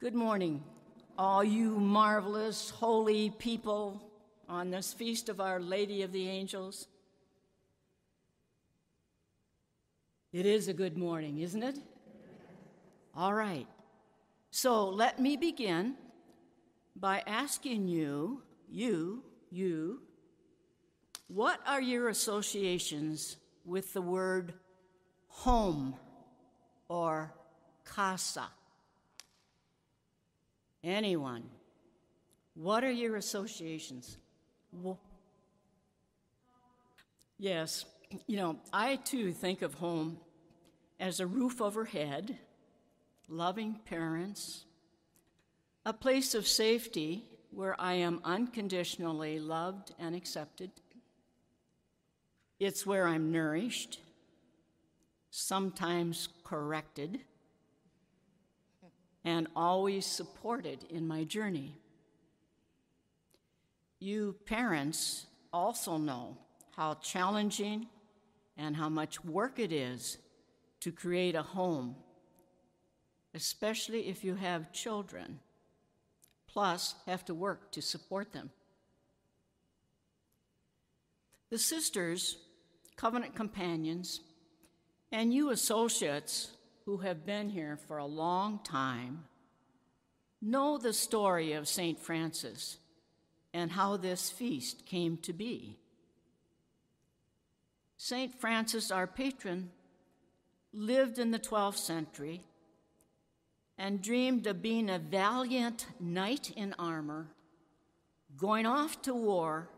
[0.00, 0.62] Good morning,
[1.18, 4.00] all you marvelous, holy people
[4.48, 6.86] on this feast of Our Lady of the Angels.
[10.32, 11.78] It is a good morning, isn't it?
[13.12, 13.66] All right.
[14.52, 15.96] So let me begin
[16.94, 20.02] by asking you, you, you,
[21.26, 24.54] what are your associations with the word
[25.26, 25.96] home
[26.88, 27.34] or
[27.84, 28.46] casa?
[30.82, 31.44] Anyone?
[32.54, 34.16] What are your associations?
[34.72, 34.98] Well,
[37.38, 37.84] yes,
[38.26, 40.18] you know, I too think of home
[41.00, 42.38] as a roof overhead,
[43.28, 44.64] loving parents,
[45.84, 50.70] a place of safety where I am unconditionally loved and accepted.
[52.60, 54.00] It's where I'm nourished,
[55.30, 57.20] sometimes corrected,
[59.28, 61.74] and always supported in my journey.
[64.00, 66.38] You parents also know
[66.74, 67.88] how challenging
[68.56, 70.16] and how much work it is
[70.80, 71.94] to create a home,
[73.34, 75.40] especially if you have children,
[76.46, 78.48] plus have to work to support them.
[81.50, 82.38] The sisters,
[82.96, 84.20] covenant companions,
[85.12, 86.52] and you associates
[86.88, 89.22] who have been here for a long time
[90.40, 92.00] know the story of St.
[92.00, 92.78] Francis
[93.52, 95.76] and how this feast came to be.
[97.98, 98.34] St.
[98.40, 99.68] Francis, our patron,
[100.72, 102.40] lived in the 12th century
[103.76, 107.26] and dreamed of being a valiant knight in armor,
[108.34, 109.68] going off to war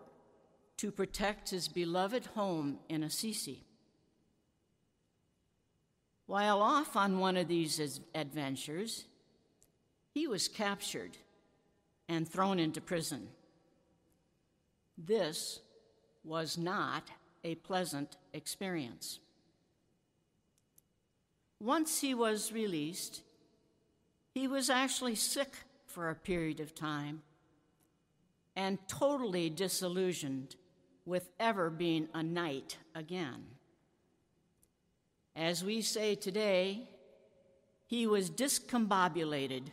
[0.77, 3.64] to protect his beloved home in Assisi.
[6.31, 9.05] While off on one of these adventures,
[10.14, 11.17] he was captured
[12.09, 13.27] and thrown into prison.
[14.97, 15.58] This
[16.23, 17.11] was not
[17.42, 19.19] a pleasant experience.
[21.58, 23.23] Once he was released,
[24.33, 25.52] he was actually sick
[25.85, 27.23] for a period of time
[28.55, 30.55] and totally disillusioned
[31.05, 33.46] with ever being a knight again.
[35.36, 36.89] As we say today,
[37.86, 39.64] he was discombobulated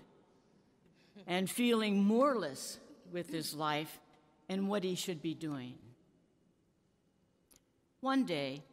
[1.25, 2.79] and feeling moorless
[3.11, 3.99] with his life
[4.49, 5.75] and what he should be doing.
[7.99, 8.63] One day,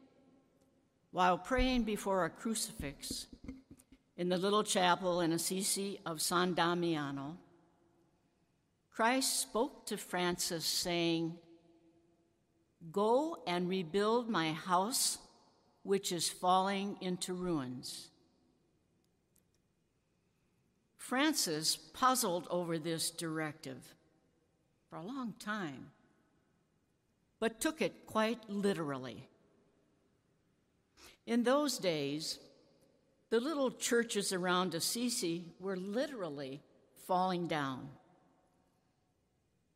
[1.10, 3.26] while praying before a crucifix
[4.16, 7.38] in the little chapel in Assisi of San Damiano,
[8.90, 11.36] Christ spoke to Francis, saying,
[12.92, 15.18] Go and rebuild my house
[15.84, 18.08] which is falling into ruins.
[20.96, 23.94] Francis puzzled over this directive
[24.88, 25.90] for a long time,
[27.38, 29.28] but took it quite literally.
[31.26, 32.38] In those days,
[33.28, 36.62] the little churches around Assisi were literally
[37.06, 37.88] falling down.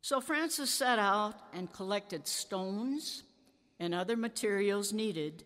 [0.00, 3.24] So Francis set out and collected stones
[3.78, 5.44] and other materials needed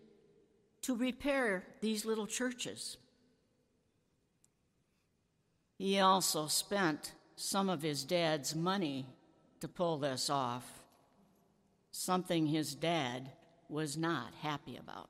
[0.83, 2.97] to repair these little churches.
[5.77, 9.07] He also spent some of his dad's money
[9.59, 10.83] to pull this off,
[11.91, 13.31] something his dad
[13.69, 15.09] was not happy about.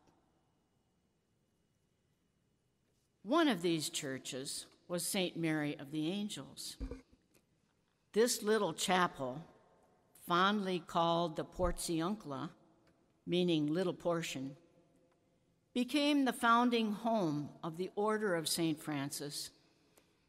[3.24, 5.36] One of these churches was St.
[5.36, 6.78] Mary of the Angels.
[8.14, 9.44] This little chapel,
[10.28, 12.50] fondly called the Porziuncula,
[13.26, 14.56] meaning little portion,
[15.74, 18.80] became the founding home of the Order of St.
[18.80, 19.50] Francis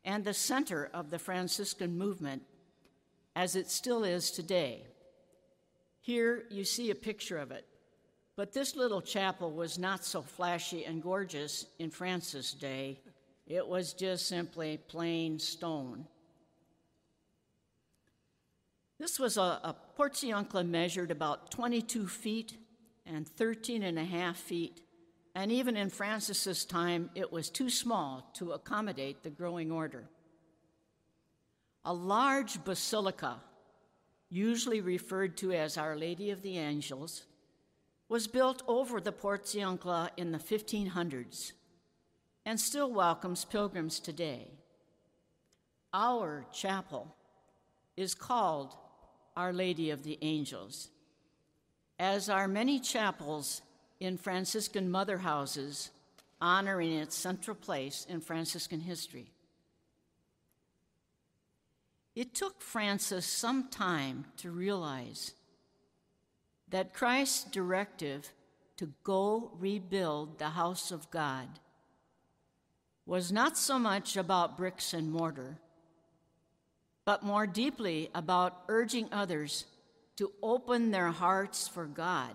[0.04, 2.42] and the center of the Franciscan movement
[3.36, 4.84] as it still is today.
[6.00, 7.66] Here you see a picture of it,
[8.36, 13.00] but this little chapel was not so flashy and gorgeous in Francis' day.
[13.46, 16.06] It was just simply plain stone.
[18.98, 22.56] This was a, a portiuncula measured about 22 feet
[23.04, 24.80] and 13 and a half feet
[25.34, 30.04] and even in Francis's time, it was too small to accommodate the growing order.
[31.84, 33.40] A large basilica,
[34.30, 37.24] usually referred to as Our Lady of the Angels,
[38.08, 41.52] was built over the Porziuncula in the 1500s
[42.46, 44.48] and still welcomes pilgrims today.
[45.92, 47.14] Our chapel
[47.96, 48.76] is called
[49.36, 50.90] Our Lady of the Angels,
[51.98, 53.62] as are many chapels
[54.04, 55.90] in Franciscan mother houses,
[56.40, 59.30] honoring its central place in Franciscan history.
[62.14, 65.32] It took Francis some time to realize
[66.68, 68.30] that Christ's directive
[68.76, 71.48] to go rebuild the house of God
[73.06, 75.58] was not so much about bricks and mortar,
[77.04, 79.66] but more deeply about urging others
[80.16, 82.34] to open their hearts for God,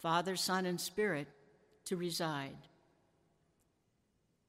[0.00, 1.28] Father, Son, and Spirit,
[1.86, 2.56] to reside.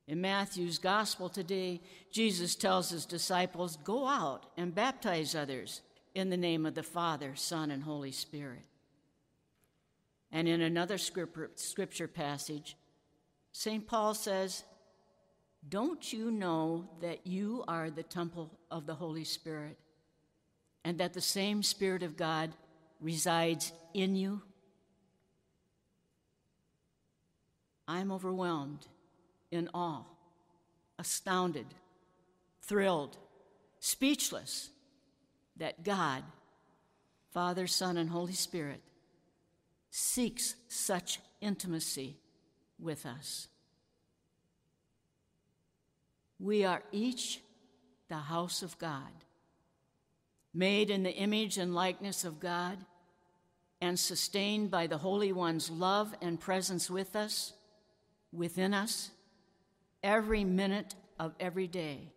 [0.08, 5.82] In Matthew's gospel today, Jesus tells his disciples, Go out and baptize others
[6.16, 8.64] in the name of the Father, Son, and Holy Spirit.
[10.32, 12.78] And in another scripture passage,
[13.52, 13.86] St.
[13.86, 14.64] Paul says,
[15.68, 19.78] Don't you know that you are the temple of the Holy Spirit
[20.86, 22.52] and that the same Spirit of God
[23.02, 24.42] resides in you?
[27.88, 28.86] I'm overwhelmed,
[29.50, 30.04] in awe,
[31.00, 31.68] astounded,
[32.62, 33.18] thrilled,
[33.80, 34.70] speechless
[35.56, 36.24] that God,
[37.32, 38.82] Father, Son, and Holy Spirit
[39.90, 42.18] seeks such intimacy
[42.80, 43.48] with us.
[46.40, 47.42] We are each
[48.10, 49.12] the house of God,
[50.54, 52.78] made in the image and likeness of God,
[53.82, 57.54] and sustained by the Holy One's love and presence with us,
[58.38, 59.10] within us,
[60.04, 62.12] every minute of every day.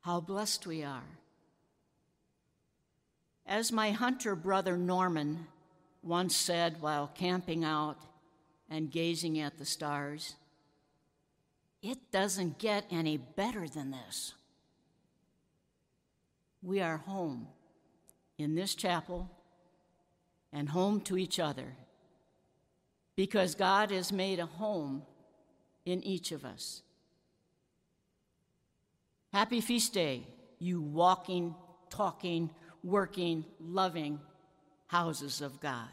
[0.00, 1.18] How blessed we are.
[3.46, 5.46] As my hunter brother Norman
[6.02, 7.98] once said while camping out
[8.70, 10.34] and gazing at the stars,
[11.82, 14.34] it doesn't get any better than this.
[16.62, 17.48] We are home
[18.36, 19.30] in this chapel
[20.52, 21.76] and home to each other
[23.18, 25.02] because God has made a home
[25.84, 26.82] in each of us.
[29.32, 30.22] Happy Feast Day,
[30.60, 31.56] you walking,
[31.90, 32.48] talking,
[32.84, 34.20] working, loving
[34.86, 35.88] houses of God.